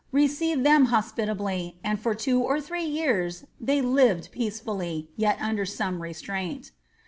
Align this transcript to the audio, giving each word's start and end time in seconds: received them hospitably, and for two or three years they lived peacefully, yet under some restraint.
received 0.11 0.65
them 0.65 0.85
hospitably, 0.85 1.77
and 1.83 1.99
for 1.99 2.15
two 2.15 2.39
or 2.41 2.59
three 2.59 2.83
years 2.83 3.45
they 3.59 3.81
lived 3.83 4.31
peacefully, 4.31 5.07
yet 5.15 5.37
under 5.39 5.63
some 5.63 6.01
restraint. 6.01 6.71